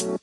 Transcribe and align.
Welcome 0.00 0.16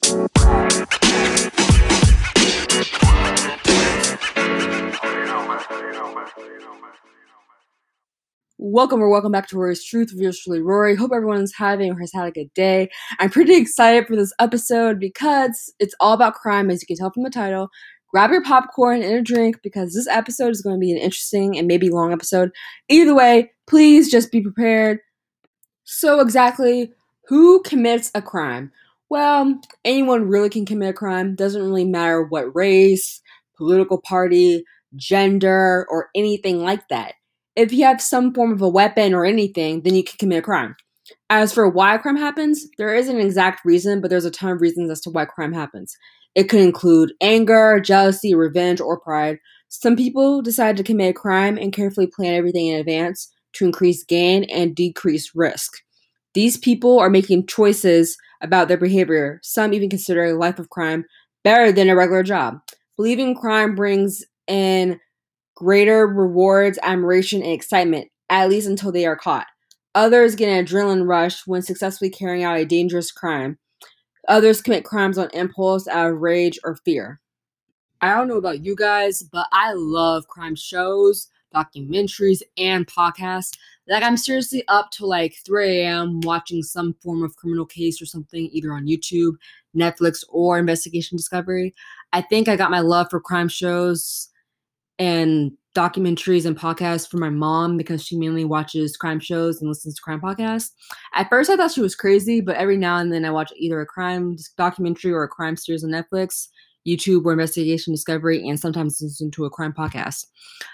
or 9.01 9.09
welcome 9.09 9.31
back 9.31 9.47
to 9.49 9.57
Rory's 9.57 9.83
Truth 9.83 10.13
yours 10.15 10.39
truly, 10.39 10.61
Rory. 10.61 10.95
Hope 10.95 11.11
everyone's 11.13 11.53
having 11.53 11.91
or 11.91 11.99
has 11.99 12.11
had 12.11 12.27
a 12.27 12.31
good 12.31 12.51
day. 12.55 12.89
I'm 13.19 13.29
pretty 13.29 13.55
excited 13.55 14.07
for 14.07 14.15
this 14.15 14.33
episode 14.39 14.99
because 14.99 15.71
it's 15.77 15.93
all 15.99 16.13
about 16.13 16.33
crime, 16.33 16.71
as 16.71 16.81
you 16.81 16.87
can 16.87 16.97
tell 16.97 17.11
from 17.11 17.21
the 17.21 17.29
title. 17.29 17.69
Grab 18.09 18.31
your 18.31 18.43
popcorn 18.43 19.03
and 19.03 19.13
a 19.13 19.21
drink 19.21 19.57
because 19.61 19.93
this 19.93 20.07
episode 20.07 20.49
is 20.49 20.63
going 20.63 20.75
to 20.75 20.79
be 20.79 20.91
an 20.91 20.97
interesting 20.97 21.55
and 21.55 21.67
maybe 21.67 21.89
long 21.89 22.11
episode. 22.11 22.49
Either 22.89 23.13
way, 23.13 23.51
please 23.67 24.09
just 24.09 24.31
be 24.31 24.41
prepared. 24.41 25.01
So, 25.83 26.19
exactly 26.19 26.93
who 27.27 27.61
commits 27.63 28.09
a 28.15 28.21
crime? 28.21 28.71
Well, 29.09 29.61
anyone 29.85 30.27
really 30.27 30.49
can 30.49 30.65
commit 30.65 30.89
a 30.89 30.93
crime. 30.93 31.35
Doesn't 31.35 31.61
really 31.63 31.85
matter 31.85 32.23
what 32.23 32.55
race, 32.55 33.21
political 33.57 34.01
party, 34.01 34.63
gender, 34.95 35.85
or 35.89 36.09
anything 36.15 36.63
like 36.63 36.87
that 36.89 37.13
if 37.55 37.73
you 37.73 37.83
have 37.85 37.99
some 37.99 38.33
form 38.33 38.53
of 38.53 38.61
a 38.61 38.69
weapon 38.69 39.15
or 39.15 39.25
anything, 39.25 39.81
then 39.81 39.95
you 39.95 40.03
can 40.03 40.15
commit 40.19 40.39
a 40.39 40.41
crime. 40.43 40.75
As 41.29 41.51
for 41.51 41.67
why 41.67 41.95
a 41.95 41.99
crime 41.99 42.15
happens, 42.15 42.67
there 42.77 42.93
isn't 42.93 43.15
an 43.15 43.25
exact 43.25 43.65
reason, 43.65 43.99
but 43.99 44.09
there's 44.09 44.25
a 44.25 44.31
ton 44.31 44.51
of 44.51 44.61
reasons 44.61 44.91
as 44.91 45.01
to 45.01 45.09
why 45.09 45.25
crime 45.25 45.53
happens. 45.53 45.95
It 46.35 46.49
could 46.49 46.61
include 46.61 47.13
anger, 47.19 47.79
jealousy, 47.79 48.35
revenge, 48.35 48.79
or 48.79 48.99
pride. 48.99 49.39
Some 49.69 49.95
people 49.95 50.41
decide 50.43 50.77
to 50.77 50.83
commit 50.83 51.11
a 51.11 51.13
crime 51.13 51.57
and 51.57 51.73
carefully 51.73 52.07
plan 52.07 52.35
everything 52.35 52.67
in 52.67 52.79
advance 52.79 53.31
to 53.53 53.65
increase 53.65 54.03
gain 54.03 54.43
and 54.45 54.75
decrease 54.75 55.31
risk. 55.33 55.73
These 56.33 56.57
people 56.57 56.99
are 56.99 57.09
making 57.09 57.47
choices 57.47 58.17
about 58.41 58.67
their 58.67 58.77
behavior. 58.77 59.39
Some 59.43 59.73
even 59.73 59.89
consider 59.89 60.25
a 60.25 60.33
life 60.33 60.59
of 60.59 60.69
crime 60.69 61.05
better 61.43 61.71
than 61.71 61.89
a 61.89 61.95
regular 61.95 62.23
job. 62.23 62.59
Believing 62.97 63.35
crime 63.35 63.75
brings 63.75 64.23
in 64.47 64.99
greater 65.55 66.05
rewards, 66.05 66.77
admiration, 66.83 67.41
and 67.41 67.51
excitement, 67.51 68.09
at 68.29 68.49
least 68.49 68.67
until 68.67 68.91
they 68.91 69.05
are 69.05 69.15
caught. 69.15 69.47
Others 69.95 70.35
get 70.35 70.49
an 70.49 70.63
adrenaline 70.63 71.07
rush 71.07 71.47
when 71.47 71.61
successfully 71.61 72.09
carrying 72.09 72.43
out 72.43 72.57
a 72.57 72.65
dangerous 72.65 73.11
crime. 73.11 73.57
Others 74.27 74.61
commit 74.61 74.83
crimes 74.83 75.17
on 75.17 75.29
impulse 75.33 75.87
out 75.87 76.11
of 76.11 76.19
rage 76.19 76.59
or 76.63 76.75
fear. 76.75 77.19
I 78.01 78.13
don't 78.13 78.27
know 78.27 78.37
about 78.37 78.63
you 78.63 78.75
guys, 78.75 79.23
but 79.23 79.47
I 79.51 79.73
love 79.73 80.27
crime 80.27 80.55
shows, 80.55 81.29
documentaries, 81.55 82.41
and 82.57 82.85
podcasts. 82.85 83.57
Like, 83.89 84.03
I'm 84.03 84.17
seriously 84.17 84.63
up 84.67 84.91
to 84.91 85.05
like 85.05 85.35
3 85.45 85.81
a.m. 85.81 86.21
watching 86.21 86.61
some 86.61 86.93
form 87.01 87.23
of 87.23 87.35
criminal 87.35 87.65
case 87.65 88.01
or 88.01 88.05
something, 88.05 88.49
either 88.51 88.73
on 88.73 88.85
YouTube, 88.85 89.33
Netflix, 89.75 90.23
or 90.29 90.59
Investigation 90.59 91.17
Discovery. 91.17 91.73
I 92.13 92.21
think 92.21 92.47
I 92.47 92.55
got 92.55 92.71
my 92.71 92.79
love 92.81 93.07
for 93.09 93.19
crime 93.19 93.47
shows 93.47 94.29
and 94.99 95.51
documentaries 95.75 96.47
and 96.47 96.57
podcasts 96.57 97.07
from 97.07 97.19
my 97.19 97.29
mom 97.29 97.77
because 97.77 98.03
she 98.03 98.17
mainly 98.17 98.43
watches 98.43 98.97
crime 98.97 99.19
shows 99.19 99.61
and 99.61 99.69
listens 99.69 99.95
to 99.95 100.01
crime 100.01 100.19
podcasts. 100.19 100.71
At 101.13 101.29
first, 101.29 101.51
I 101.51 101.55
thought 101.55 101.71
she 101.71 101.81
was 101.81 101.95
crazy, 101.95 102.41
but 102.41 102.55
every 102.55 102.77
now 102.77 102.97
and 102.97 103.13
then 103.13 103.23
I 103.23 103.29
watch 103.29 103.53
either 103.55 103.79
a 103.79 103.85
crime 103.85 104.37
documentary 104.57 105.11
or 105.11 105.21
a 105.21 105.27
crime 105.27 105.55
series 105.55 105.83
on 105.83 105.91
Netflix, 105.91 106.47
YouTube, 106.87 107.25
or 107.25 107.33
Investigation 107.33 107.93
Discovery, 107.93 108.47
and 108.47 108.59
sometimes 108.59 109.01
listen 109.01 109.29
to 109.31 109.45
a 109.45 109.49
crime 109.49 109.73
podcast. 109.73 110.25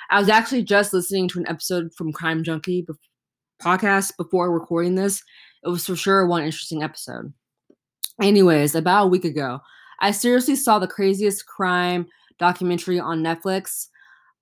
I 0.09 0.19
was 0.19 0.29
actually 0.29 0.63
just 0.63 0.93
listening 0.93 1.27
to 1.29 1.39
an 1.39 1.47
episode 1.47 1.93
from 1.95 2.13
Crime 2.13 2.43
Junkie 2.43 2.83
be- 2.83 2.93
podcast 3.61 4.15
before 4.17 4.51
recording 4.51 4.95
this. 4.95 5.21
It 5.63 5.69
was 5.69 5.85
for 5.85 5.95
sure 5.95 6.25
one 6.27 6.43
interesting 6.43 6.83
episode. 6.83 7.33
Anyways, 8.21 8.75
about 8.75 9.05
a 9.05 9.07
week 9.07 9.25
ago, 9.25 9.59
I 9.99 10.11
seriously 10.11 10.55
saw 10.55 10.79
the 10.79 10.87
craziest 10.87 11.45
crime 11.47 12.05
documentary 12.37 12.99
on 12.99 13.23
Netflix. 13.23 13.87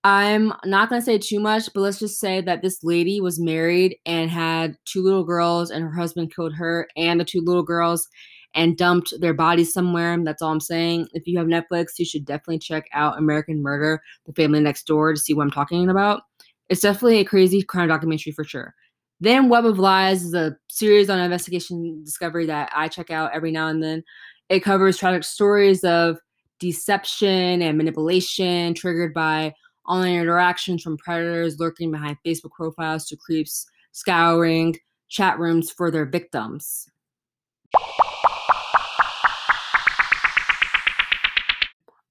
I'm 0.04 0.52
not 0.66 0.90
going 0.90 1.00
to 1.00 1.06
say 1.06 1.20
too 1.20 1.40
much, 1.40 1.70
but 1.74 1.82
let's 1.82 2.00
just 2.00 2.20
say 2.20 2.42
that 2.42 2.64
this 2.64 2.84
lady 2.84 3.22
was 3.22 3.40
married 3.40 3.98
and 4.06 4.32
had 4.32 4.76
two 4.86 5.04
little 5.04 5.24
girls, 5.24 5.70
and 5.70 5.84
her 5.84 5.94
husband 5.94 6.34
killed 6.36 6.56
her 6.56 6.88
and 6.98 7.20
the 7.20 7.26
two 7.26 7.42
little 7.42 7.64
girls 7.64 8.08
and 8.54 8.78
dumped 8.78 9.14
their 9.20 9.34
bodies 9.34 9.74
somewhere. 9.74 10.18
That's 10.24 10.42
all 10.42 10.52
I'm 10.52 10.60
saying. 10.60 11.08
If 11.14 11.26
you 11.26 11.38
have 11.38 11.48
Netflix, 11.48 11.98
you 11.98 12.06
should 12.06 12.26
definitely 12.26 12.60
check 12.60 12.90
out 12.94 13.18
American 13.18 13.62
Murder, 13.62 14.02
The 14.26 14.34
Family 14.34 14.60
Next 14.60 14.86
Door 14.88 15.14
to 15.14 15.20
see 15.20 15.34
what 15.34 15.44
I'm 15.44 15.52
talking 15.52 15.90
about. 15.90 16.24
It's 16.70 16.82
definitely 16.82 17.20
a 17.20 17.26
crazy 17.26 17.62
crime 17.62 17.88
documentary 17.88 18.32
for 18.32 18.44
sure. 18.44 18.74
Then 19.20 19.50
Web 19.50 19.66
of 19.66 19.78
Lies 19.78 20.24
is 20.24 20.34
a 20.34 20.56
series 20.70 21.10
on 21.10 21.20
investigation 21.20 22.04
discovery 22.04 22.46
that 22.48 22.72
I 22.76 22.88
check 22.88 23.12
out 23.12 23.32
every 23.34 23.52
now 23.52 23.68
and 23.68 23.84
then. 23.84 24.04
It 24.50 24.62
covers 24.62 24.98
tragic 24.98 25.24
stories 25.24 25.84
of 25.84 26.18
deception 26.60 27.62
and 27.62 27.78
manipulation 27.78 28.74
triggered 28.74 29.14
by 29.14 29.54
online 29.88 30.16
interactions 30.16 30.82
from 30.82 30.98
predators 30.98 31.60
lurking 31.60 31.92
behind 31.92 32.18
Facebook 32.26 32.52
profiles 32.52 33.06
to 33.08 33.16
creeps 33.18 33.66
scouring 33.92 34.76
chat 35.08 35.38
rooms 35.40 35.70
for 35.70 35.92
their 35.92 36.06
victims. 36.06 36.88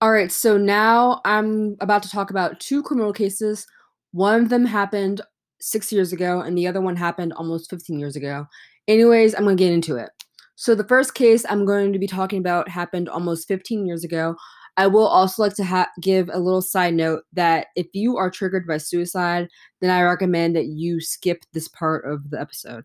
All 0.03 0.12
right, 0.12 0.33
so 0.33 0.56
now 0.56 1.21
I'm 1.25 1.77
about 1.81 2.03
to 2.05 2.11
talk 2.11 2.31
about 2.31 2.59
two 2.59 2.83
criminal 2.83 3.12
cases. 3.12 3.66
One 4.12 4.43
of 4.43 4.49
them 4.49 4.65
happened 4.65 5.21
six 5.61 5.93
years 5.93 6.12
ago, 6.12 6.41
and 6.41 6.56
the 6.56 6.66
other 6.66 6.81
one 6.81 6.97
happened 6.97 7.34
almost 7.34 7.69
15 7.69 7.99
years 7.99 8.16
ago. 8.16 8.47
Anyways, 8.88 9.34
I'm 9.34 9.44
going 9.44 9.56
to 9.56 9.62
get 9.62 9.72
into 9.72 9.97
it. 9.97 10.11
So, 10.56 10.75
the 10.75 10.84
first 10.88 11.15
case 11.15 11.44
I'm 11.49 11.66
going 11.66 11.93
to 11.93 11.99
be 11.99 12.06
talking 12.06 12.38
about 12.38 12.69
happened 12.69 13.09
almost 13.09 13.47
15 13.49 13.87
years 13.87 14.05
ago 14.05 14.37
I 14.77 14.87
will 14.87 15.06
also 15.06 15.43
like 15.43 15.55
to 15.56 15.65
ha- 15.65 15.91
give 16.00 16.31
a 16.32 16.38
little 16.38 16.62
side 16.62 16.94
note 16.94 17.25
that 17.32 17.69
if 17.77 17.87
you 17.93 18.17
are 18.17 18.31
triggered 18.31 18.67
by 18.67 18.78
suicide, 18.78 19.49
then 19.81 19.91
I 19.91 20.03
recommend 20.03 20.56
that 20.56 20.67
you 20.67 21.00
skip 21.00 21.44
this 21.53 21.69
part 21.69 22.11
of 22.11 22.31
the 22.31 22.41
episode. 22.41 22.84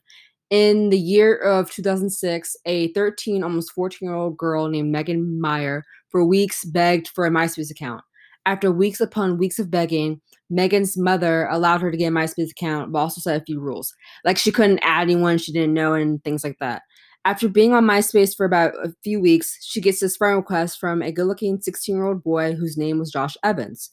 In 0.49 0.89
the 0.89 0.99
year 0.99 1.37
of 1.37 1.71
2006, 1.71 2.57
a 2.65 2.91
13, 2.93 3.43
almost 3.43 3.71
14 3.71 4.09
year 4.09 4.15
old 4.15 4.37
girl 4.37 4.67
named 4.67 4.91
Megan 4.91 5.39
Meier 5.39 5.83
for 6.09 6.25
weeks 6.25 6.65
begged 6.65 7.07
for 7.09 7.25
a 7.25 7.31
MySpace 7.31 7.71
account. 7.71 8.01
After 8.45 8.71
weeks 8.71 9.01
upon 9.01 9.37
weeks 9.37 9.57
of 9.57 9.71
begging, 9.71 10.21
Megan's 10.49 10.95
mother 10.97 11.47
allowed 11.49 11.81
her 11.81 11.89
to 11.91 11.97
get 11.97 12.07
a 12.07 12.15
MySpace 12.15 12.51
account, 12.51 12.91
but 12.91 12.99
also 12.99 13.19
set 13.19 13.41
a 13.41 13.45
few 13.45 13.59
rules. 13.59 13.93
Like 14.23 14.37
she 14.37 14.51
couldn't 14.51 14.79
add 14.83 15.01
anyone 15.03 15.37
she 15.37 15.51
didn't 15.51 15.73
know 15.73 15.93
and 15.93 16.23
things 16.23 16.43
like 16.43 16.57
that. 16.59 16.83
After 17.25 17.49
being 17.49 17.73
on 17.73 17.85
MySpace 17.85 18.37
for 18.37 18.45
about 18.45 18.75
a 18.83 18.93
few 19.03 19.19
weeks, 19.19 19.57
she 19.61 19.81
gets 19.81 19.99
this 19.99 20.15
friend 20.15 20.37
request 20.37 20.79
from 20.79 21.01
a 21.01 21.11
good 21.11 21.25
looking 21.25 21.59
16 21.59 21.95
year 21.95 22.05
old 22.05 22.23
boy 22.23 22.53
whose 22.53 22.77
name 22.77 22.99
was 22.99 23.11
Josh 23.11 23.35
Evans. 23.43 23.89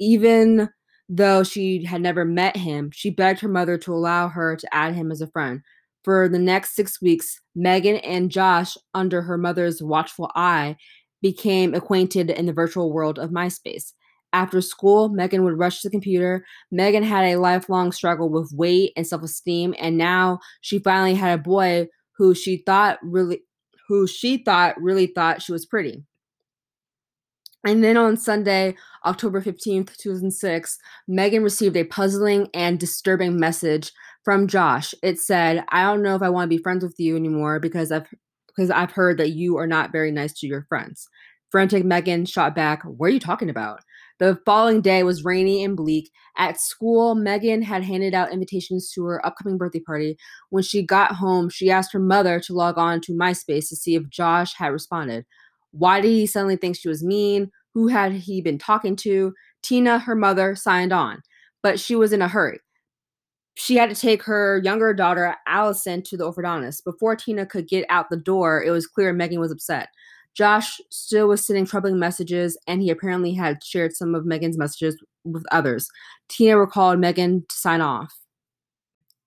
Even 0.00 0.68
though 1.08 1.44
she 1.44 1.84
had 1.84 2.00
never 2.00 2.24
met 2.24 2.56
him, 2.56 2.90
she 2.92 3.10
begged 3.10 3.38
her 3.38 3.48
mother 3.48 3.78
to 3.78 3.94
allow 3.94 4.26
her 4.28 4.56
to 4.56 4.74
add 4.74 4.94
him 4.94 5.12
as 5.12 5.20
a 5.20 5.28
friend. 5.28 5.60
For 6.02 6.28
the 6.28 6.38
next 6.38 6.74
six 6.74 7.00
weeks, 7.00 7.40
Megan 7.54 7.96
and 7.98 8.28
Josh, 8.28 8.76
under 8.94 9.22
her 9.22 9.38
mother's 9.38 9.80
watchful 9.80 10.28
eye, 10.34 10.76
became 11.22 11.74
acquainted 11.74 12.30
in 12.30 12.46
the 12.46 12.52
virtual 12.52 12.92
world 12.92 13.18
of 13.18 13.30
MySpace. 13.30 13.92
After 14.34 14.60
school, 14.60 15.08
Megan 15.08 15.44
would 15.44 15.58
rush 15.58 15.80
to 15.80 15.88
the 15.88 15.92
computer. 15.92 16.44
Megan 16.70 17.02
had 17.02 17.24
a 17.24 17.36
lifelong 17.36 17.92
struggle 17.92 18.30
with 18.30 18.52
weight 18.52 18.92
and 18.96 19.06
self 19.06 19.22
esteem, 19.22 19.74
and 19.78 19.96
now 19.96 20.40
she 20.60 20.78
finally 20.78 21.14
had 21.14 21.38
a 21.38 21.42
boy 21.42 21.88
who 22.16 22.34
she 22.34 22.58
thought 22.58 22.98
really 23.02 23.42
who 23.88 24.06
she 24.06 24.42
thought 24.42 24.80
really 24.80 25.06
thought 25.06 25.42
she 25.42 25.52
was 25.52 25.66
pretty. 25.66 26.04
And 27.64 27.84
then 27.84 27.96
on 27.96 28.16
Sunday, 28.16 28.74
October 29.04 29.40
15th, 29.40 29.96
2006, 29.96 30.78
Megan 31.06 31.42
received 31.42 31.76
a 31.76 31.84
puzzling 31.84 32.48
and 32.54 32.80
disturbing 32.80 33.38
message 33.38 33.92
from 34.24 34.48
Josh. 34.48 34.94
It 35.02 35.20
said, 35.20 35.64
"I 35.68 35.82
don't 35.82 36.02
know 36.02 36.16
if 36.16 36.22
I 36.22 36.30
want 36.30 36.50
to 36.50 36.56
be 36.56 36.62
friends 36.62 36.82
with 36.82 36.98
you 36.98 37.16
anymore 37.16 37.60
because 37.60 37.92
I've 37.92 38.08
because 38.54 38.70
I've 38.70 38.92
heard 38.92 39.18
that 39.18 39.30
you 39.30 39.56
are 39.56 39.66
not 39.66 39.92
very 39.92 40.10
nice 40.10 40.32
to 40.40 40.46
your 40.46 40.66
friends." 40.68 41.08
Frantic 41.50 41.84
Megan 41.84 42.24
shot 42.24 42.54
back, 42.54 42.82
"What 42.82 43.06
are 43.06 43.10
you 43.10 43.20
talking 43.20 43.50
about?" 43.50 43.80
The 44.18 44.40
following 44.46 44.82
day 44.82 45.02
was 45.02 45.24
rainy 45.24 45.64
and 45.64 45.76
bleak. 45.76 46.10
At 46.36 46.60
school, 46.60 47.14
Megan 47.14 47.62
had 47.62 47.82
handed 47.82 48.14
out 48.14 48.32
invitations 48.32 48.90
to 48.92 49.04
her 49.04 49.26
upcoming 49.26 49.58
birthday 49.58 49.80
party. 49.80 50.16
When 50.50 50.62
she 50.62 50.82
got 50.82 51.16
home, 51.16 51.48
she 51.48 51.70
asked 51.70 51.92
her 51.92 51.98
mother 51.98 52.38
to 52.40 52.54
log 52.54 52.78
on 52.78 53.00
to 53.02 53.12
MySpace 53.12 53.68
to 53.68 53.76
see 53.76 53.96
if 53.96 54.08
Josh 54.08 54.54
had 54.54 54.68
responded. 54.68 55.26
Why 55.72 56.00
did 56.00 56.10
he 56.10 56.26
suddenly 56.26 56.56
think 56.56 56.76
she 56.76 56.88
was 56.88 57.02
mean? 57.02 57.50
Who 57.74 57.88
had 57.88 58.12
he 58.12 58.40
been 58.40 58.58
talking 58.58 58.96
to? 58.96 59.34
Tina, 59.62 59.98
her 59.98 60.14
mother, 60.14 60.54
signed 60.54 60.92
on, 60.92 61.22
but 61.62 61.80
she 61.80 61.96
was 61.96 62.12
in 62.12 62.22
a 62.22 62.28
hurry. 62.28 62.60
She 63.54 63.76
had 63.76 63.90
to 63.90 63.94
take 63.94 64.22
her 64.22 64.60
younger 64.64 64.94
daughter, 64.94 65.36
Allison, 65.46 66.02
to 66.02 66.16
the 66.16 66.30
orthodontist. 66.30 66.84
Before 66.84 67.14
Tina 67.16 67.44
could 67.44 67.68
get 67.68 67.84
out 67.88 68.08
the 68.08 68.16
door, 68.16 68.62
it 68.62 68.70
was 68.70 68.86
clear 68.86 69.12
Megan 69.12 69.40
was 69.40 69.52
upset. 69.52 69.88
Josh 70.34 70.80
still 70.90 71.28
was 71.28 71.46
sending 71.46 71.66
troubling 71.66 71.98
messages, 71.98 72.56
and 72.66 72.80
he 72.80 72.90
apparently 72.90 73.34
had 73.34 73.62
shared 73.62 73.94
some 73.94 74.14
of 74.14 74.24
Megan's 74.24 74.56
messages 74.56 74.96
with 75.24 75.44
others. 75.52 75.88
Tina 76.28 76.58
recalled 76.58 76.98
Megan 76.98 77.44
to 77.46 77.54
sign 77.54 77.82
off. 77.82 78.18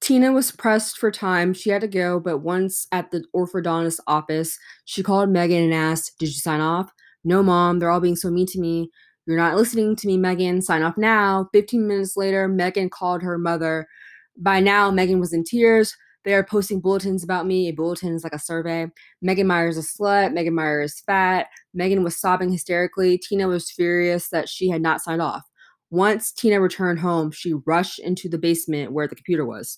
Tina 0.02 0.32
was 0.32 0.52
pressed 0.52 0.98
for 0.98 1.12
time. 1.12 1.54
She 1.54 1.70
had 1.70 1.82
to 1.82 1.88
go, 1.88 2.20
but 2.20 2.40
once 2.40 2.88
at 2.92 3.12
the 3.12 3.24
orthodontist 3.36 4.00
office, 4.08 4.58
she 4.86 5.04
called 5.04 5.30
Megan 5.30 5.64
and 5.64 5.74
asked, 5.74 6.18
Did 6.20 6.28
you 6.28 6.34
sign 6.34 6.62
off? 6.62 6.92
No, 7.24 7.42
mom, 7.42 7.80
they're 7.80 7.90
all 7.90 8.00
being 8.00 8.16
so 8.16 8.30
mean 8.30 8.46
to 8.48 8.60
me. 8.60 8.92
You're 9.26 9.38
not 9.38 9.56
listening 9.56 9.96
to 9.96 10.08
me, 10.08 10.18
Megan. 10.18 10.62
Sign 10.62 10.84
off 10.84 10.98
now. 10.98 11.50
15 11.54 11.88
minutes 11.88 12.16
later, 12.16 12.48
Megan 12.48 12.90
called 12.90 13.24
her 13.24 13.38
mother. 13.38 13.88
By 14.38 14.60
now, 14.60 14.92
Megan 14.92 15.20
was 15.20 15.34
in 15.34 15.44
tears. 15.44 15.96
They 16.24 16.34
are 16.34 16.44
posting 16.44 16.82
bulletins 16.82 17.24
about 17.24 17.46
me. 17.46 17.68
A 17.68 17.72
bulletin 17.72 18.14
is 18.14 18.24
like 18.24 18.34
a 18.34 18.40
survey. 18.40 18.88
Megan 19.22 19.46
Myers 19.46 19.78
is 19.78 19.86
a 19.86 20.02
slut. 20.02 20.34
Megan 20.34 20.56
Myers 20.56 20.94
is 20.94 21.02
fat. 21.02 21.48
Megan 21.74 22.04
was 22.04 22.20
sobbing 22.20 22.52
hysterically. 22.52 23.18
Tina 23.18 23.48
was 23.48 23.72
furious 23.72 24.30
that 24.30 24.50
she 24.50 24.70
had 24.70 24.82
not 24.82 25.02
signed 25.02 25.22
off. 25.22 25.44
Once 25.92 26.32
Tina 26.32 26.60
returned 26.60 27.00
home, 27.00 27.30
she 27.32 27.54
rushed 27.66 28.00
into 28.00 28.28
the 28.28 28.40
basement 28.40 28.92
where 28.92 29.08
the 29.08 29.16
computer 29.16 29.46
was. 29.46 29.78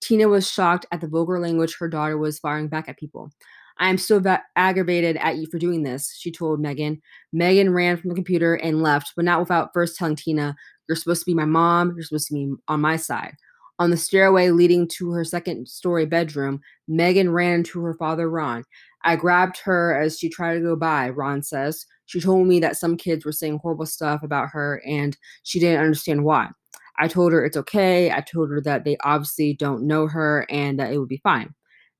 Tina 0.00 0.28
was 0.28 0.50
shocked 0.50 0.84
at 0.90 1.00
the 1.00 1.06
vulgar 1.06 1.38
language 1.38 1.76
her 1.78 1.88
daughter 1.88 2.18
was 2.18 2.40
firing 2.40 2.68
back 2.68 2.88
at 2.88 2.98
people. 2.98 3.30
I 3.78 3.88
am 3.88 3.98
so 3.98 4.18
va- 4.20 4.42
aggravated 4.56 5.16
at 5.16 5.36
you 5.36 5.46
for 5.50 5.58
doing 5.58 5.82
this, 5.82 6.14
she 6.18 6.30
told 6.30 6.60
Megan. 6.60 7.00
Megan 7.32 7.72
ran 7.72 7.96
from 7.96 8.10
the 8.10 8.14
computer 8.14 8.54
and 8.54 8.82
left, 8.82 9.12
but 9.16 9.24
not 9.24 9.40
without 9.40 9.70
first 9.72 9.96
telling 9.96 10.16
Tina, 10.16 10.54
You're 10.88 10.96
supposed 10.96 11.22
to 11.22 11.26
be 11.26 11.34
my 11.34 11.44
mom. 11.44 11.94
You're 11.94 12.04
supposed 12.04 12.28
to 12.28 12.34
be 12.34 12.52
on 12.68 12.80
my 12.80 12.96
side. 12.96 13.34
On 13.78 13.90
the 13.90 13.96
stairway 13.96 14.50
leading 14.50 14.86
to 14.88 15.10
her 15.10 15.24
second 15.24 15.68
story 15.68 16.06
bedroom, 16.06 16.60
Megan 16.86 17.30
ran 17.30 17.54
into 17.54 17.80
her 17.82 17.94
father, 17.94 18.30
Ron. 18.30 18.64
I 19.04 19.16
grabbed 19.16 19.58
her 19.58 20.00
as 20.00 20.18
she 20.18 20.28
tried 20.28 20.54
to 20.54 20.60
go 20.60 20.76
by, 20.76 21.10
Ron 21.10 21.42
says. 21.42 21.84
She 22.06 22.20
told 22.20 22.46
me 22.46 22.60
that 22.60 22.76
some 22.76 22.96
kids 22.96 23.24
were 23.24 23.32
saying 23.32 23.58
horrible 23.58 23.86
stuff 23.86 24.22
about 24.22 24.50
her 24.50 24.80
and 24.86 25.16
she 25.42 25.58
didn't 25.58 25.82
understand 25.82 26.24
why. 26.24 26.50
I 26.98 27.08
told 27.08 27.32
her 27.32 27.44
it's 27.44 27.56
okay. 27.56 28.12
I 28.12 28.20
told 28.20 28.50
her 28.50 28.60
that 28.60 28.84
they 28.84 28.96
obviously 29.02 29.54
don't 29.54 29.86
know 29.86 30.06
her 30.06 30.46
and 30.48 30.78
that 30.78 30.92
it 30.92 30.98
would 30.98 31.08
be 31.08 31.20
fine. 31.24 31.52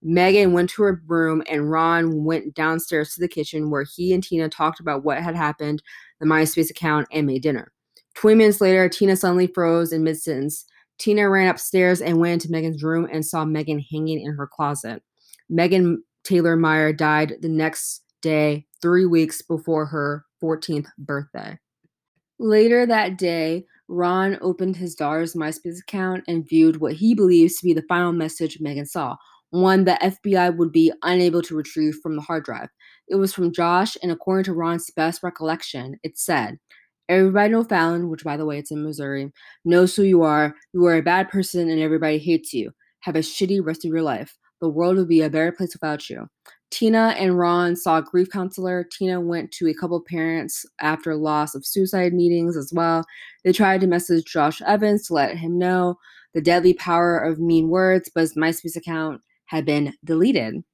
Megan 0.03 0.53
went 0.53 0.71
to 0.71 0.83
her 0.83 1.03
room 1.07 1.43
and 1.49 1.71
Ron 1.71 2.25
went 2.25 2.55
downstairs 2.55 3.15
to 3.15 3.21
the 3.21 3.29
kitchen 3.29 3.71
where 3.71 3.85
he 3.85 4.13
and 4.13 4.23
Tina 4.23 4.49
talked 4.49 4.79
about 4.79 5.03
what 5.03 5.23
had 5.23 5.35
happened, 5.35 5.83
the 6.21 6.27
MySpace 6.27 6.71
account, 6.71 7.09
and 7.11 7.27
made 7.27 7.43
dinner. 7.43 7.73
20 8.15 8.37
minutes 8.37 8.61
later, 8.61 8.89
Tina 8.89 9.17
suddenly 9.17 9.47
froze 9.49 9.93
in 9.93 10.05
mid 10.05 10.21
sentence. 10.21 10.67
Tina 10.99 11.29
ran 11.29 11.49
upstairs 11.49 12.01
and 12.01 12.19
went 12.19 12.45
into 12.45 12.53
Megan's 12.53 12.83
room 12.83 13.09
and 13.11 13.25
saw 13.25 13.45
Megan 13.45 13.81
hanging 13.91 14.21
in 14.21 14.35
her 14.35 14.47
closet. 14.47 15.03
Megan 15.49 16.03
Taylor 16.25 16.57
Meier 16.57 16.93
died 16.93 17.35
the 17.41 17.49
next 17.49 18.03
day, 18.23 18.67
three 18.81 19.05
weeks 19.07 19.43
before 19.43 19.87
her 19.87 20.25
14th 20.43 20.87
birthday. 20.99 21.59
Later 22.39 22.87
that 22.87 23.19
day, 23.19 23.67
Ron 23.89 24.39
opened 24.41 24.77
his 24.77 24.95
daughter's 24.95 25.35
MySpace 25.35 25.81
account 25.81 26.25
and 26.27 26.49
viewed 26.49 26.79
what 26.79 26.95
he 26.95 27.15
believes 27.15 27.57
to 27.57 27.65
be 27.65 27.75
the 27.75 27.85
final 27.89 28.13
message 28.13 28.59
Megan 28.61 28.87
saw, 28.87 29.17
one 29.51 29.85
that 29.85 30.03
FBI 30.03 30.57
would 30.57 30.73
be 30.73 30.93
unable 31.03 31.43
to 31.43 31.55
retrieve 31.55 31.95
from 32.03 32.17
the 32.17 32.23
hard 32.23 32.45
drive. 32.45 32.69
It 33.09 33.17
was 33.17 33.35
from 33.35 33.53
Josh, 33.53 33.97
and 34.03 34.11
according 34.11 34.45
to 34.45 34.55
Ron's 34.55 34.91
best 34.97 35.23
recollection, 35.23 35.97
it 36.03 36.19
said, 36.19 36.59
Everybody 37.09 37.49
in 37.49 37.55
O'Fallon, 37.55 38.09
which 38.09 38.25
by 38.25 38.37
the 38.37 38.47
way, 38.47 38.59
it's 38.59 38.71
in 38.71 38.83
Missouri, 38.83 39.31
knows 39.65 39.95
who 39.95 40.03
you 40.03 40.23
are. 40.23 40.55
You 40.73 40.87
are 40.87 40.97
a 40.97 41.03
bad 41.03 41.29
person 41.29 41.69
and 41.69 41.81
everybody 41.81 42.19
hates 42.19 42.53
you. 42.55 42.73
Have 43.01 43.17
a 43.17 43.21
shitty 43.21 43.65
rest 43.65 43.85
of 43.85 43.91
your 43.91 44.03
life. 44.03 44.37
The 44.61 44.71
world 44.71 44.97
would 44.97 45.09
be 45.09 45.21
a 45.21 45.29
better 45.29 45.53
place 45.53 45.75
without 45.75 46.09
you. 46.09 46.27
Tina 46.71 47.15
and 47.19 47.39
Ron 47.39 47.77
saw 47.77 47.99
a 47.99 48.03
grief 48.03 48.31
counselor. 48.31 48.85
Tina 48.91 49.21
went 49.21 49.53
to 49.53 49.69
a 49.69 49.75
couple 49.75 50.03
parents 50.09 50.65
after 50.81 51.15
loss 51.15 51.55
of 51.55 51.67
suicide 51.67 52.15
meetings 52.15 52.57
as 52.57 52.73
well. 52.75 53.05
They 53.45 53.53
tried 53.53 53.83
to 53.83 53.87
message 53.87 54.25
Josh 54.25 54.63
Evans 54.63 55.07
to 55.07 55.15
let 55.15 55.37
him 55.37 55.59
know 55.59 55.97
the 56.33 56.41
deadly 56.41 56.75
power 56.75 57.19
of 57.19 57.39
mean 57.39 57.69
words, 57.69 58.11
but 58.13 58.23
his 58.23 58.35
MySpace 58.35 58.77
account 58.77 59.21
had 59.47 59.65
been 59.65 59.95
deleted. 60.05 60.65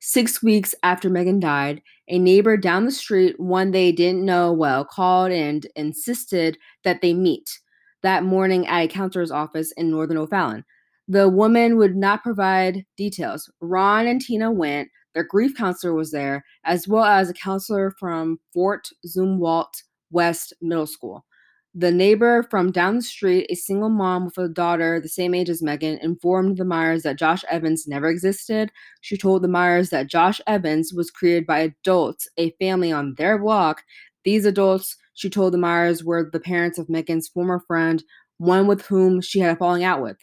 Six 0.00 0.42
weeks 0.42 0.74
after 0.82 1.10
Megan 1.10 1.40
died, 1.40 1.82
a 2.08 2.18
neighbor 2.18 2.56
down 2.56 2.86
the 2.86 2.90
street, 2.90 3.38
one 3.38 3.70
they 3.70 3.92
didn't 3.92 4.24
know 4.24 4.50
well, 4.50 4.84
called 4.84 5.30
and 5.30 5.66
insisted 5.76 6.56
that 6.84 7.02
they 7.02 7.12
meet 7.12 7.60
that 8.02 8.24
morning 8.24 8.66
at 8.66 8.84
a 8.84 8.88
counselor's 8.88 9.30
office 9.30 9.72
in 9.72 9.90
Northern 9.90 10.16
O'Fallon. 10.16 10.64
The 11.06 11.28
woman 11.28 11.76
would 11.76 11.96
not 11.96 12.22
provide 12.22 12.86
details. 12.96 13.50
Ron 13.60 14.06
and 14.06 14.20
Tina 14.20 14.50
went. 14.50 14.88
Their 15.12 15.24
grief 15.24 15.56
counselor 15.56 15.92
was 15.92 16.12
there, 16.12 16.44
as 16.64 16.88
well 16.88 17.04
as 17.04 17.28
a 17.28 17.34
counselor 17.34 17.90
from 17.98 18.38
Fort 18.54 18.88
Zumwalt 19.06 19.82
West 20.10 20.54
Middle 20.62 20.86
School. 20.86 21.24
The 21.74 21.92
neighbor 21.92 22.42
from 22.50 22.72
down 22.72 22.96
the 22.96 23.02
street, 23.02 23.46
a 23.48 23.54
single 23.54 23.90
mom 23.90 24.24
with 24.24 24.38
a 24.38 24.48
daughter 24.48 24.98
the 24.98 25.08
same 25.08 25.34
age 25.34 25.48
as 25.48 25.62
Megan, 25.62 25.98
informed 25.98 26.56
the 26.56 26.64
Meiers 26.64 27.02
that 27.02 27.16
Josh 27.16 27.44
Evans 27.48 27.86
never 27.86 28.08
existed. 28.08 28.72
She 29.02 29.16
told 29.16 29.42
the 29.42 29.48
Meiers 29.48 29.90
that 29.90 30.08
Josh 30.08 30.40
Evans 30.48 30.92
was 30.92 31.12
created 31.12 31.46
by 31.46 31.60
adults, 31.60 32.26
a 32.38 32.50
family 32.60 32.90
on 32.90 33.14
their 33.14 33.38
block. 33.38 33.84
These 34.24 34.46
adults, 34.46 34.96
she 35.14 35.30
told 35.30 35.52
the 35.52 35.58
Meiers, 35.58 36.02
were 36.02 36.28
the 36.32 36.40
parents 36.40 36.76
of 36.76 36.90
Megan's 36.90 37.28
former 37.28 37.60
friend, 37.60 38.02
one 38.38 38.66
with 38.66 38.82
whom 38.86 39.20
she 39.20 39.38
had 39.38 39.54
a 39.54 39.56
falling 39.56 39.84
out 39.84 40.02
with. 40.02 40.16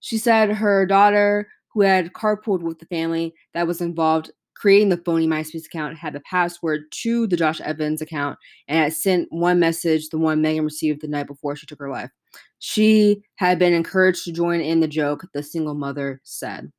She 0.00 0.18
said 0.18 0.50
her 0.50 0.84
daughter, 0.84 1.48
who 1.72 1.80
had 1.80 2.12
carpooled 2.12 2.62
with 2.62 2.78
the 2.78 2.86
family 2.86 3.32
that 3.54 3.66
was 3.66 3.80
involved, 3.80 4.32
creating 4.60 4.90
the 4.90 4.98
phony 4.98 5.26
MySpace 5.26 5.64
account 5.64 5.96
had 5.96 6.12
the 6.12 6.20
password 6.20 6.82
to 6.90 7.26
the 7.26 7.36
Josh 7.36 7.62
Evans 7.62 8.02
account 8.02 8.38
and 8.68 8.84
had 8.84 8.92
sent 8.92 9.26
one 9.32 9.58
message, 9.58 10.10
the 10.10 10.18
one 10.18 10.42
Megan 10.42 10.64
received 10.64 11.00
the 11.00 11.08
night 11.08 11.26
before 11.26 11.56
she 11.56 11.64
took 11.64 11.78
her 11.78 11.88
life. 11.88 12.10
She 12.58 13.22
had 13.36 13.58
been 13.58 13.72
encouraged 13.72 14.24
to 14.24 14.32
join 14.32 14.60
in 14.60 14.80
the 14.80 14.86
joke, 14.86 15.24
the 15.32 15.42
single 15.42 15.72
mother 15.72 16.20
said. 16.24 16.70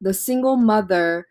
The 0.00 0.12
single 0.12 0.56
mother 0.56 1.28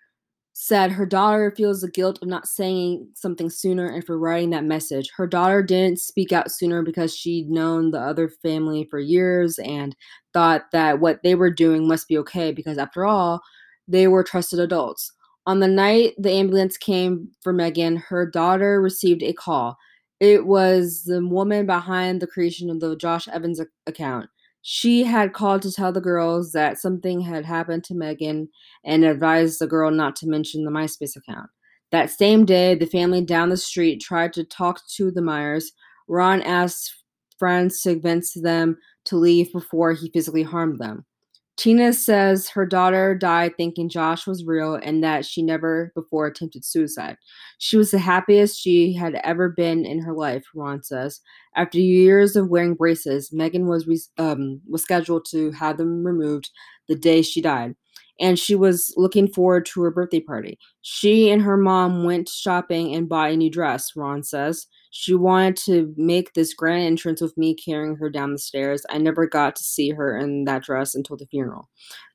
said 0.53 0.89
her 0.89 1.05
daughter 1.05 1.51
feels 1.57 1.81
the 1.81 1.91
guilt 1.91 2.19
of 2.21 2.29
not 2.29 2.47
saying 2.47 3.09
something 3.13 3.49
sooner 3.49 3.87
and 3.87 4.05
for 4.05 4.17
writing 4.17 4.51
that 4.51 4.63
message. 4.63 5.11
Her 5.17 5.27
daughter 5.27 5.61
didn't 5.61 5.99
speak 5.99 6.31
out 6.31 6.49
sooner 6.49 6.81
because 6.81 7.13
she'd 7.13 7.49
known 7.49 7.91
the 7.91 7.99
other 7.99 8.29
family 8.29 8.87
for 8.89 8.99
years 8.99 9.59
and 9.59 9.93
thought 10.31 10.71
that 10.71 11.01
what 11.01 11.23
they 11.23 11.35
were 11.35 11.51
doing 11.51 11.89
must 11.89 12.07
be 12.07 12.17
okay 12.19 12.53
because, 12.53 12.77
after 12.77 13.03
all, 13.03 13.41
they 13.85 14.07
were 14.07 14.23
trusted 14.23 14.59
adults. 14.59 15.11
On 15.45 15.59
the 15.59 15.67
night 15.67 16.13
the 16.17 16.31
ambulance 16.31 16.77
came 16.77 17.29
for 17.41 17.51
Megan, 17.51 17.97
her 17.97 18.25
daughter 18.25 18.81
received 18.81 19.23
a 19.23 19.33
call. 19.33 19.77
It 20.19 20.45
was 20.45 21.03
the 21.03 21.25
woman 21.25 21.65
behind 21.65 22.21
the 22.21 22.27
creation 22.27 22.69
of 22.69 22.79
the 22.79 22.95
Josh 22.95 23.27
Evans 23.27 23.59
account. 23.85 24.29
She 24.61 25.03
had 25.03 25.33
called 25.33 25.61
to 25.63 25.71
tell 25.73 25.91
the 25.91 25.99
girls 25.99 26.53
that 26.53 26.79
something 26.79 27.19
had 27.19 27.43
happened 27.43 27.83
to 27.85 27.93
Megan 27.93 28.47
and 28.85 29.03
advised 29.03 29.59
the 29.59 29.67
girl 29.67 29.91
not 29.91 30.15
to 30.17 30.27
mention 30.29 30.63
the 30.63 30.71
MySpace 30.71 31.17
account. 31.17 31.49
That 31.91 32.09
same 32.09 32.45
day, 32.45 32.73
the 32.75 32.85
family 32.85 33.21
down 33.21 33.49
the 33.49 33.57
street 33.57 34.01
tried 34.01 34.31
to 34.33 34.45
talk 34.45 34.79
to 34.95 35.11
the 35.11 35.21
Meiers. 35.21 35.65
Ron 36.07 36.41
asked 36.41 37.03
friends 37.37 37.81
to 37.81 37.93
convince 37.93 38.33
them 38.33 38.77
to 39.05 39.17
leave 39.17 39.51
before 39.51 39.91
he 39.91 40.09
physically 40.11 40.43
harmed 40.43 40.79
them. 40.79 41.05
Tina 41.55 41.93
says 41.93 42.49
her 42.49 42.65
daughter 42.65 43.13
died 43.13 43.55
thinking 43.55 43.87
Josh 43.87 44.25
was 44.25 44.43
real 44.43 44.75
and 44.75 45.03
that 45.03 45.25
she 45.25 45.43
never 45.43 45.91
before 45.93 46.25
attempted 46.25 46.65
suicide. 46.65 47.15
She 47.59 47.77
was 47.77 47.91
the 47.91 47.99
happiest 47.99 48.59
she 48.59 48.93
had 48.93 49.15
ever 49.23 49.49
been 49.49 49.85
in 49.85 50.01
her 50.01 50.13
life, 50.13 50.43
Ron 50.55 50.81
says. 50.81 51.21
After 51.55 51.77
years 51.77 52.35
of 52.35 52.49
wearing 52.49 52.73
braces, 52.73 53.31
Megan 53.31 53.67
was 53.67 54.09
um, 54.17 54.61
was 54.67 54.81
scheduled 54.81 55.25
to 55.29 55.51
have 55.51 55.77
them 55.77 56.03
removed 56.03 56.49
the 56.87 56.95
day 56.95 57.21
she 57.21 57.41
died 57.41 57.75
and 58.19 58.37
she 58.37 58.55
was 58.55 58.93
looking 58.97 59.27
forward 59.27 59.65
to 59.65 59.81
her 59.81 59.91
birthday 59.91 60.19
party. 60.19 60.59
She 60.81 61.29
and 61.29 61.41
her 61.41 61.57
mom 61.57 62.03
went 62.03 62.29
shopping 62.29 62.93
and 62.93 63.09
bought 63.09 63.31
a 63.31 63.37
new 63.37 63.49
dress, 63.49 63.91
Ron 63.95 64.23
says. 64.23 64.67
She 64.95 65.15
wanted 65.15 65.55
to 65.65 65.91
make 65.97 66.33
this 66.33 66.53
grand 66.53 66.83
entrance 66.83 67.19
with 67.19 67.35
me 67.35 67.55
carrying 67.55 67.95
her 67.95 68.11
down 68.11 68.31
the 68.31 68.37
stairs. 68.37 68.85
I 68.91 68.99
never 68.99 69.25
got 69.25 69.55
to 69.55 69.63
see 69.63 69.89
her 69.89 70.15
in 70.15 70.43
that 70.43 70.61
dress 70.61 70.93
until 70.93 71.17
the 71.17 71.25
funeral. 71.25 71.67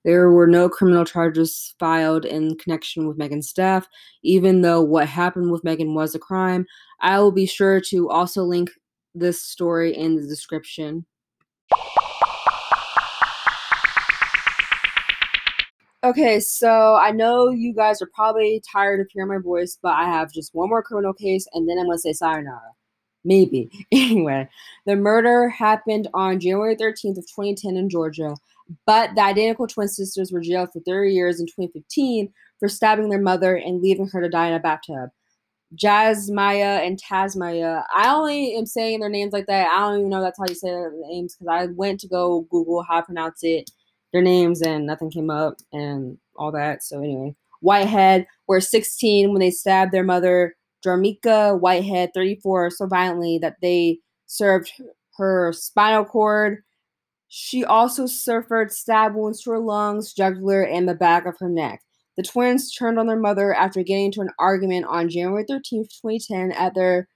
There 0.04 0.30
were 0.30 0.46
no 0.46 0.68
criminal 0.68 1.04
charges 1.04 1.74
filed 1.80 2.24
in 2.24 2.56
connection 2.56 3.08
with 3.08 3.18
Megan's 3.18 3.52
death, 3.52 3.88
even 4.22 4.62
though 4.62 4.80
what 4.80 5.08
happened 5.08 5.50
with 5.50 5.64
Megan 5.64 5.92
was 5.94 6.14
a 6.14 6.20
crime. 6.20 6.66
I 7.00 7.18
will 7.18 7.32
be 7.32 7.46
sure 7.46 7.80
to 7.88 8.10
also 8.10 8.44
link 8.44 8.70
this 9.12 9.42
story 9.42 9.96
in 9.96 10.14
the 10.14 10.28
description. 10.28 11.04
Okay, 16.04 16.38
so 16.38 16.94
I 16.94 17.10
know 17.10 17.50
you 17.50 17.74
guys 17.74 18.00
are 18.00 18.08
probably 18.14 18.62
tired 18.70 19.00
of 19.00 19.08
hearing 19.10 19.30
my 19.30 19.38
voice, 19.38 19.78
but 19.82 19.94
I 19.94 20.04
have 20.04 20.32
just 20.32 20.54
one 20.54 20.68
more 20.68 20.82
criminal 20.82 21.12
case 21.12 21.44
and 21.52 21.68
then 21.68 21.76
I'm 21.78 21.90
to 21.90 21.98
say 21.98 22.12
sayonara. 22.12 22.60
Maybe. 23.24 23.68
Anyway, 23.92 24.48
the 24.86 24.94
murder 24.94 25.48
happened 25.48 26.08
on 26.14 26.38
January 26.38 26.76
13th 26.76 27.18
of 27.18 27.26
2010 27.26 27.76
in 27.76 27.88
Georgia, 27.90 28.36
but 28.86 29.14
the 29.16 29.22
identical 29.22 29.66
twin 29.66 29.88
sisters 29.88 30.30
were 30.30 30.40
jailed 30.40 30.70
for 30.72 30.80
30 30.86 31.12
years 31.12 31.40
in 31.40 31.46
2015 31.46 32.32
for 32.60 32.68
stabbing 32.68 33.08
their 33.08 33.20
mother 33.20 33.56
and 33.56 33.82
leaving 33.82 34.08
her 34.08 34.20
to 34.20 34.28
die 34.28 34.48
in 34.48 34.54
a 34.54 34.60
bathtub. 34.60 35.10
Jazz 35.74 36.30
Maya 36.30 36.80
and 36.82 37.00
Taz 37.02 37.36
Maya. 37.36 37.82
I 37.94 38.08
only 38.14 38.54
am 38.54 38.66
saying 38.66 39.00
their 39.00 39.10
names 39.10 39.32
like 39.32 39.46
that. 39.46 39.68
I 39.68 39.80
don't 39.80 39.98
even 39.98 40.10
know 40.10 40.22
that's 40.22 40.38
how 40.38 40.46
you 40.48 40.54
say 40.54 40.70
their 40.70 40.92
names 41.08 41.34
because 41.34 41.48
I 41.50 41.66
went 41.72 42.00
to 42.00 42.08
go 42.08 42.42
Google 42.50 42.82
how 42.82 43.00
to 43.00 43.06
pronounce 43.06 43.40
it 43.42 43.70
their 44.12 44.22
names 44.22 44.62
and 44.62 44.86
nothing 44.86 45.10
came 45.10 45.30
up 45.30 45.54
and 45.72 46.18
all 46.36 46.52
that. 46.52 46.82
So 46.82 47.00
anyway, 47.00 47.34
Whitehead 47.60 48.26
were 48.46 48.60
16 48.60 49.30
when 49.30 49.40
they 49.40 49.50
stabbed 49.50 49.92
their 49.92 50.04
mother, 50.04 50.54
Jarmecca 50.84 51.60
Whitehead, 51.60 52.10
34, 52.14 52.70
so 52.70 52.86
violently 52.86 53.38
that 53.38 53.56
they 53.60 53.98
served 54.26 54.72
her 55.16 55.52
spinal 55.52 56.04
cord. 56.04 56.62
She 57.28 57.64
also 57.64 58.06
suffered 58.06 58.72
stab 58.72 59.14
wounds 59.14 59.42
to 59.42 59.50
her 59.50 59.58
lungs, 59.58 60.14
jugular, 60.14 60.62
and 60.62 60.88
the 60.88 60.94
back 60.94 61.26
of 61.26 61.36
her 61.40 61.48
neck. 61.48 61.82
The 62.16 62.22
twins 62.22 62.72
turned 62.72 62.98
on 62.98 63.06
their 63.06 63.18
mother 63.18 63.54
after 63.54 63.82
getting 63.82 64.06
into 64.06 64.22
an 64.22 64.30
argument 64.38 64.86
on 64.88 65.08
January 65.08 65.44
13, 65.46 65.84
2010, 65.84 66.52
at 66.52 66.74
their 66.74 67.06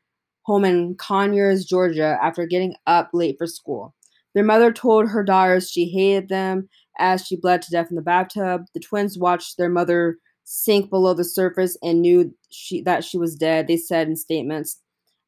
home 0.42 0.64
in 0.64 0.96
Conyers, 0.96 1.64
Georgia, 1.64 2.18
after 2.22 2.46
getting 2.46 2.74
up 2.86 3.10
late 3.12 3.36
for 3.38 3.46
school. 3.46 3.94
Their 4.34 4.44
mother 4.44 4.72
told 4.72 5.08
her 5.08 5.22
daughters 5.22 5.70
she 5.70 5.86
hated 5.86 6.28
them 6.28 6.68
as 6.98 7.26
she 7.26 7.36
bled 7.36 7.62
to 7.62 7.70
death 7.70 7.88
in 7.90 7.96
the 7.96 8.02
bathtub. 8.02 8.66
The 8.74 8.80
twins 8.80 9.18
watched 9.18 9.56
their 9.56 9.70
mother 9.70 10.18
sink 10.44 10.90
below 10.90 11.14
the 11.14 11.24
surface 11.24 11.76
and 11.82 12.02
knew 12.02 12.34
she, 12.50 12.82
that 12.82 13.04
she 13.04 13.18
was 13.18 13.36
dead, 13.36 13.68
they 13.68 13.76
said 13.76 14.08
in 14.08 14.16
statements. 14.16 14.80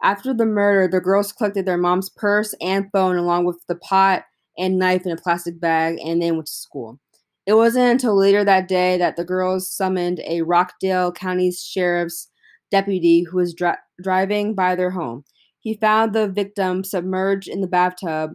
After 0.03 0.35
the 0.35 0.47
murder, 0.47 0.89
the 0.89 1.01
girls 1.01 1.33
collected 1.33 1.67
their 1.67 1.79
mom's 1.79 2.11
purse 2.11 2.55
and 2.61 2.91
phone 2.93 3.17
along 3.17 3.47
with 3.47 3.65
the 3.69 3.77
pot 3.77 4.25
and 4.59 4.79
knife 4.79 5.07
in 5.07 5.13
a 5.13 5.17
plastic 5.17 5.61
bag 5.61 5.99
and 6.05 6.21
then 6.21 6.35
went 6.35 6.47
to 6.47 6.53
school. 6.53 7.01
It 7.47 7.55
wasn't 7.55 7.91
until 7.91 8.17
later 8.17 8.45
that 8.45 8.69
day 8.69 8.97
that 8.99 9.17
the 9.17 9.25
girls 9.25 9.71
summoned 9.71 10.21
a 10.27 10.43
Rockdale 10.43 11.13
County 11.13 11.53
Sheriff's 11.53 12.29
deputy 12.71 13.23
who 13.23 13.37
was 13.37 13.55
dri- 13.55 13.73
driving 14.03 14.55
by 14.55 14.75
their 14.75 14.91
home. 14.91 15.25
He 15.61 15.75
found 15.75 16.13
the 16.13 16.29
victim 16.29 16.85
submerged 16.85 17.49
in 17.49 17.61
the 17.61 17.67
bathtub. 17.67 18.33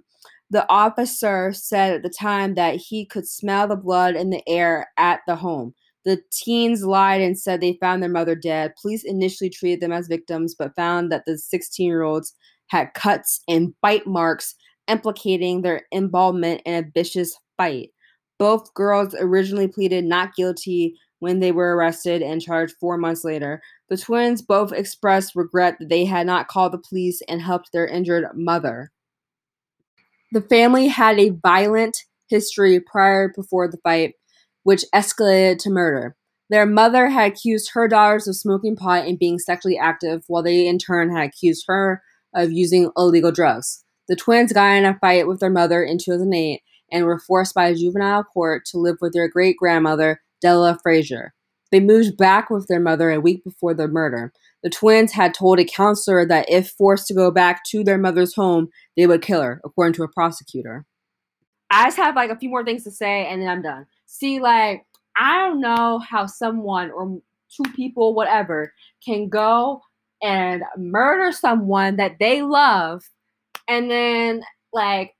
The 0.51 0.67
officer 0.69 1.53
said 1.53 1.93
at 1.93 2.03
the 2.03 2.09
time 2.09 2.55
that 2.55 2.75
he 2.75 3.05
could 3.05 3.27
smell 3.27 3.67
the 3.67 3.75
blood 3.75 4.15
in 4.15 4.31
the 4.31 4.47
air 4.47 4.87
at 4.97 5.21
the 5.27 5.35
home. 5.35 5.73
The 6.05 6.21
teens 6.31 6.83
lied 6.83 7.21
and 7.21 7.37
said 7.37 7.61
they 7.61 7.77
found 7.79 8.01
their 8.01 8.09
mother 8.09 8.35
dead. 8.35 8.73
Police 8.81 9.03
initially 9.03 9.49
treated 9.49 9.81
them 9.81 9.91
as 9.91 10.07
victims, 10.07 10.55
but 10.57 10.75
found 10.75 11.11
that 11.11 11.25
the 11.25 11.37
16 11.37 11.85
year 11.85 12.01
olds 12.01 12.33
had 12.67 12.93
cuts 12.93 13.41
and 13.47 13.73
bite 13.81 14.07
marks 14.07 14.55
implicating 14.87 15.61
their 15.61 15.83
involvement 15.91 16.61
in 16.65 16.73
a 16.73 16.89
vicious 16.93 17.37
fight. 17.57 17.91
Both 18.39 18.73
girls 18.73 19.13
originally 19.19 19.67
pleaded 19.67 20.05
not 20.05 20.33
guilty 20.35 20.95
when 21.19 21.41
they 21.41 21.51
were 21.51 21.75
arrested 21.75 22.21
and 22.21 22.41
charged 22.41 22.75
four 22.79 22.97
months 22.97 23.23
later. 23.23 23.61
The 23.89 23.97
twins 23.97 24.41
both 24.41 24.71
expressed 24.71 25.35
regret 25.35 25.75
that 25.79 25.89
they 25.89 26.05
had 26.05 26.25
not 26.25 26.47
called 26.47 26.71
the 26.71 26.81
police 26.89 27.21
and 27.27 27.41
helped 27.41 27.71
their 27.71 27.85
injured 27.85 28.25
mother. 28.33 28.91
The 30.31 30.41
family 30.41 30.87
had 30.87 31.19
a 31.19 31.29
violent 31.29 31.97
history 32.27 32.79
prior 32.79 33.31
before 33.35 33.67
the 33.67 33.79
fight, 33.83 34.13
which 34.63 34.85
escalated 34.93 35.57
to 35.59 35.71
murder. 35.71 36.15
Their 36.49 36.65
mother 36.65 37.09
had 37.09 37.31
accused 37.31 37.71
her 37.73 37.87
daughters 37.87 38.27
of 38.27 38.35
smoking 38.35 38.75
pot 38.75 39.07
and 39.07 39.17
being 39.19 39.39
sexually 39.39 39.77
active, 39.77 40.23
while 40.27 40.43
they 40.43 40.67
in 40.67 40.77
turn 40.77 41.15
had 41.15 41.27
accused 41.27 41.65
her 41.67 42.01
of 42.35 42.51
using 42.51 42.91
illegal 42.95 43.31
drugs. 43.31 43.83
The 44.07 44.15
twins 44.15 44.53
got 44.53 44.77
in 44.77 44.85
a 44.85 44.97
fight 44.99 45.27
with 45.27 45.39
their 45.39 45.49
mother 45.49 45.83
in 45.83 45.97
2008 45.97 46.61
and 46.91 47.05
were 47.05 47.19
forced 47.19 47.53
by 47.53 47.67
a 47.67 47.75
juvenile 47.75 48.23
court 48.23 48.65
to 48.65 48.79
live 48.79 48.97
with 49.01 49.13
their 49.13 49.27
great 49.27 49.57
grandmother, 49.57 50.21
Della 50.41 50.77
Frazier. 50.81 51.33
They 51.71 51.79
moved 51.79 52.17
back 52.17 52.49
with 52.49 52.67
their 52.67 52.79
mother 52.79 53.11
a 53.11 53.19
week 53.19 53.43
before 53.43 53.75
the 53.75 53.87
murder. 53.87 54.33
The 54.63 54.69
twins 54.69 55.13
had 55.13 55.33
told 55.33 55.59
a 55.59 55.65
counselor 55.65 56.25
that 56.25 56.49
if 56.49 56.71
forced 56.71 57.07
to 57.07 57.13
go 57.13 57.31
back 57.31 57.63
to 57.65 57.83
their 57.83 57.97
mother's 57.97 58.35
home, 58.35 58.69
they 58.97 59.07
would 59.07 59.21
kill 59.21 59.41
her, 59.41 59.61
according 59.63 59.93
to 59.93 60.03
a 60.03 60.07
prosecutor. 60.09 60.85
I 61.69 61.85
just 61.85 61.97
have 61.97 62.15
like 62.15 62.31
a 62.31 62.37
few 62.37 62.49
more 62.49 62.65
things 62.65 62.83
to 62.83 62.91
say 62.91 63.27
and 63.27 63.41
then 63.41 63.49
I'm 63.49 63.61
done. 63.61 63.85
See, 64.05 64.39
like, 64.39 64.85
I 65.15 65.37
don't 65.37 65.61
know 65.61 65.99
how 65.99 66.25
someone 66.25 66.91
or 66.91 67.19
two 67.49 67.71
people, 67.73 68.13
whatever, 68.13 68.73
can 69.05 69.29
go 69.29 69.81
and 70.21 70.63
murder 70.77 71.31
someone 71.31 71.95
that 71.97 72.17
they 72.19 72.41
love 72.41 73.03
and 73.67 73.89
then 73.89 74.41
like 74.73 75.15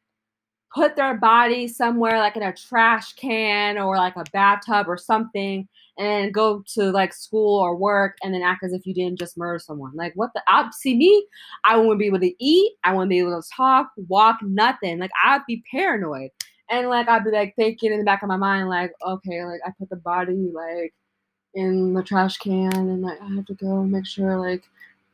put 0.73 0.95
their 0.95 1.17
body 1.17 1.67
somewhere 1.67 2.19
like 2.19 2.35
in 2.35 2.43
a 2.43 2.53
trash 2.53 3.13
can 3.13 3.77
or 3.77 3.95
like 3.95 4.15
a 4.15 4.23
bathtub 4.31 4.87
or 4.87 4.97
something 4.97 5.67
and 5.99 6.33
go 6.33 6.63
to 6.73 6.91
like 6.91 7.13
school 7.13 7.59
or 7.59 7.75
work 7.75 8.17
and 8.23 8.33
then 8.33 8.41
act 8.41 8.63
as 8.63 8.71
if 8.71 8.85
you 8.87 8.93
didn't 8.93 9.19
just 9.19 9.37
murder 9.37 9.59
someone. 9.59 9.91
Like 9.95 10.13
what 10.15 10.31
the 10.33 10.41
I 10.47 10.67
see 10.71 10.95
me, 10.95 11.27
I 11.65 11.75
wouldn't 11.75 11.99
be 11.99 12.05
able 12.07 12.21
to 12.21 12.33
eat, 12.43 12.73
I 12.85 12.93
wouldn't 12.93 13.09
be 13.09 13.19
able 13.19 13.39
to 13.39 13.47
talk, 13.55 13.91
walk, 14.07 14.39
nothing. 14.41 14.97
Like 14.97 15.11
I'd 15.23 15.45
be 15.45 15.61
paranoid. 15.69 16.31
And 16.69 16.87
like 16.87 17.09
I'd 17.09 17.25
be 17.25 17.31
like 17.31 17.53
thinking 17.57 17.91
in 17.91 17.99
the 17.99 18.05
back 18.05 18.23
of 18.23 18.29
my 18.29 18.37
mind, 18.37 18.69
like, 18.69 18.93
okay, 19.05 19.43
like 19.43 19.59
I 19.65 19.71
put 19.77 19.89
the 19.89 19.97
body 19.97 20.49
like 20.53 20.93
in 21.53 21.93
the 21.93 22.03
trash 22.03 22.37
can 22.37 22.73
and 22.73 23.01
like 23.01 23.21
I 23.21 23.27
have 23.35 23.45
to 23.47 23.55
go 23.55 23.83
make 23.83 24.05
sure 24.05 24.37
like 24.37 24.63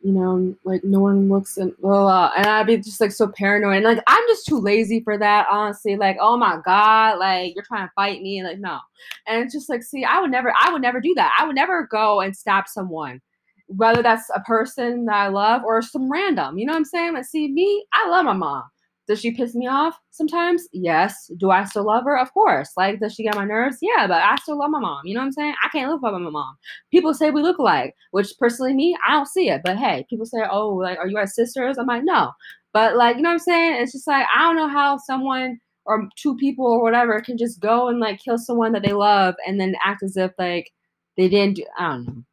you 0.06 0.12
know, 0.12 0.56
like 0.66 0.84
no 0.84 1.00
one 1.00 1.30
looks 1.30 1.58
and 1.58 1.76
blah, 1.78 2.02
blah, 2.02 2.32
and 2.38 2.46
I'd 2.46 2.68
be 2.68 2.78
just 2.78 3.02
like 3.02 3.12
so 3.12 3.28
paranoid. 3.28 3.78
And 3.78 3.86
like 3.86 4.04
I'm 4.06 4.24
just 4.28 4.46
too 4.46 4.60
lazy 4.60 5.00
for 5.00 5.18
that, 5.18 5.48
honestly. 5.50 5.96
Like, 5.96 6.18
oh 6.22 6.38
my 6.38 6.60
god, 6.64 7.18
like 7.18 7.56
you're 7.56 7.64
trying 7.64 7.88
to 7.88 7.94
fight 7.96 8.22
me, 8.22 8.44
like 8.44 8.60
no. 8.60 8.78
And 9.26 9.44
it's 9.44 9.52
just 9.52 9.68
like, 9.68 9.82
see, 9.82 10.04
I 10.06 10.22
would 10.22 10.30
never, 10.30 10.54
I 10.62 10.72
would 10.72 10.84
never 10.84 11.02
do 11.02 11.16
that. 11.16 11.36
I 11.40 11.48
would 11.48 11.56
never 11.56 11.88
go 11.88 12.22
and 12.22 12.38
stab 12.38 12.68
someone, 12.68 13.20
whether 13.66 14.04
that's 14.04 14.30
a 14.36 14.42
person 14.42 15.06
that 15.06 15.16
I 15.16 15.28
love 15.30 15.64
or 15.66 15.82
some 15.82 16.12
random. 16.12 16.60
You 16.60 16.68
know 16.68 16.74
what 16.74 16.78
I'm 16.78 16.86
saying? 16.86 17.14
Like, 17.16 17.26
see, 17.26 17.48
me, 17.48 17.88
I 17.92 18.08
love 18.08 18.26
my 18.26 18.34
mom. 18.34 18.64
Does 19.08 19.22
she 19.22 19.32
piss 19.32 19.54
me 19.54 19.68
off 19.68 20.00
sometimes? 20.10 20.68
Yes. 20.74 21.30
Do 21.38 21.52
I 21.52 21.64
still 21.66 21.86
love 21.86 22.06
her? 22.06 22.18
Of 22.18 22.34
course. 22.34 22.72
Like, 22.76 23.00
does 23.00 23.14
she 23.14 23.24
get 23.24 23.36
my 23.36 23.46
nerves? 23.46 23.78
Yeah, 23.82 24.08
but 24.08 24.22
I 24.22 24.36
still 24.38 24.58
love 24.58 24.72
my 24.72 24.80
mom. 24.80 25.06
You 25.06 25.14
know 25.14 25.20
what 25.20 25.28
I'm 25.28 25.32
saying? 25.32 25.54
I 25.64 25.70
can't 25.70 25.92
live 25.92 26.02
without 26.02 26.20
my 26.20 26.30
mom. 26.30 26.58
People 26.90 27.14
say 27.14 27.30
we 27.30 27.44
look 27.44 27.60
alike, 27.60 27.96
which 28.12 28.34
personally, 28.40 28.74
me, 28.74 28.98
I 29.08 29.12
don't 29.12 29.28
see 29.28 29.50
it. 29.50 29.62
But 29.64 29.78
hey, 29.78 30.06
people 30.10 30.26
say, 30.26 30.40
oh, 30.50 30.70
like, 30.70 30.98
are 30.98 31.08
you 31.08 31.18
our 31.18 31.28
sisters? 31.28 31.78
I'm 31.78 31.86
like, 31.86 32.04
no. 32.04 32.32
But 32.74 32.98
like, 32.98 33.18
you 33.18 33.22
know 33.22 33.30
what 33.30 33.34
I'm 33.34 33.40
saying? 33.40 33.82
It's 33.82 33.92
just 33.92 34.08
like, 34.08 34.26
I 34.36 34.42
don't 34.42 34.56
know 34.56 34.68
how 34.68 34.98
someone 34.98 35.60
or 35.86 36.10
two 36.16 36.36
people 36.38 36.66
or 36.66 36.82
whatever 36.82 37.22
can 37.22 37.38
just 37.38 37.60
go 37.60 37.88
and 37.88 38.00
like 38.00 38.20
kill 38.20 38.38
someone 38.40 38.72
that 38.72 38.82
they 38.84 38.94
love 38.94 39.36
and 39.48 39.60
then 39.60 39.76
act 39.84 40.02
as 40.02 40.18
if 40.18 40.32
like 40.40 40.72
they 41.16 41.30
didn't 41.30 41.58
do, 41.58 41.66
I 41.78 41.90
don't 41.90 42.06
know. 42.06 42.24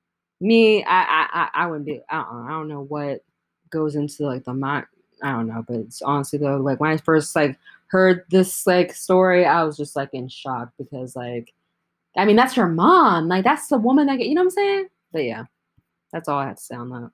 Me, 0.40 0.82
I, 0.84 1.02
I, 1.02 1.28
I, 1.32 1.48
I 1.54 1.66
wouldn't 1.66 1.86
be, 1.86 2.00
I 2.08 2.22
don't, 2.22 2.46
I 2.46 2.50
don't 2.50 2.68
know 2.68 2.82
what 2.82 3.20
goes 3.70 3.94
into 3.94 4.26
like 4.26 4.44
the 4.44 4.54
mind 4.54 4.86
I 5.22 5.32
don't 5.32 5.46
know, 5.46 5.64
but 5.66 5.76
it's 5.76 6.02
honestly 6.02 6.38
though, 6.38 6.56
like 6.56 6.80
when 6.80 6.90
I 6.90 6.96
first 6.96 7.34
like 7.36 7.58
heard 7.88 8.24
this 8.30 8.66
like 8.66 8.94
story, 8.94 9.44
I 9.44 9.62
was 9.62 9.76
just 9.76 9.94
like 9.96 10.10
in 10.12 10.28
shock 10.28 10.70
because 10.78 11.14
like, 11.14 11.52
I 12.16 12.24
mean 12.24 12.36
that's 12.36 12.54
her 12.54 12.68
mom, 12.68 13.28
like 13.28 13.44
that's 13.44 13.68
the 13.68 13.78
woman 13.78 14.06
that 14.06 14.18
you 14.20 14.34
know 14.34 14.42
what 14.42 14.46
I'm 14.46 14.50
saying? 14.50 14.86
But 15.12 15.24
yeah, 15.24 15.44
that's 16.12 16.28
all 16.28 16.38
I 16.38 16.48
had 16.48 16.56
to 16.56 16.62
say 16.62 16.74
on 16.74 16.90
that. 16.90 17.10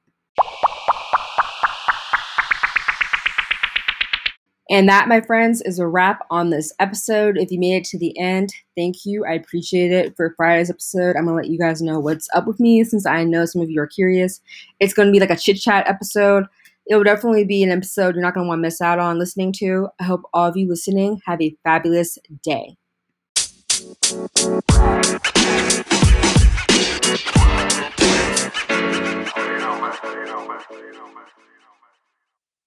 And 4.71 4.87
that, 4.87 5.09
my 5.09 5.23
friends, 5.23 5.63
is 5.63 5.79
a 5.79 5.87
wrap 5.87 6.27
on 6.31 6.51
this 6.51 6.75
episode. 6.79 7.39
If 7.39 7.51
you 7.51 7.59
made 7.59 7.77
it 7.77 7.85
to 7.85 7.99
the 7.99 8.17
end, 8.19 8.53
thank 8.77 9.07
you. 9.07 9.25
I 9.25 9.33
appreciate 9.33 9.93
it. 9.93 10.15
For 10.15 10.35
Friday's 10.37 10.69
episode, 10.69 11.17
I'm 11.17 11.25
going 11.25 11.37
to 11.39 11.43
let 11.43 11.49
you 11.49 11.59
guys 11.59 11.81
know 11.81 11.99
what's 11.99 12.29
up 12.35 12.47
with 12.47 12.61
me 12.61 12.85
since 12.85 13.07
I 13.07 13.25
know 13.25 13.47
some 13.47 13.63
of 13.63 13.71
you 13.71 13.81
are 13.81 13.87
curious. 13.87 14.43
It's 14.79 14.93
going 14.93 15.09
to 15.09 15.13
be 15.13 15.21
like 15.21 15.31
a 15.31 15.37
chit 15.37 15.57
chat 15.57 15.89
episode 15.89 16.45
it 16.89 16.97
will 16.97 17.05
definitely 17.05 17.45
be 17.45 17.63
an 17.63 17.71
episode 17.71 18.15
you're 18.15 18.25
not 18.25 18.33
going 18.33 18.47
to 18.47 18.49
want 18.49 18.59
to 18.61 18.63
miss 18.63 18.81
out 18.81 18.99
on 18.99 19.19
listening 19.19 19.53
to. 19.59 19.89
I 20.01 20.05
hope 20.05 20.23
all 20.33 20.49
of 20.49 20.57
you 20.57 20.67
listening 20.67 21.21
have 21.27 21.41
a 21.43 21.55
fabulous 21.63 22.17
day. 22.43 22.77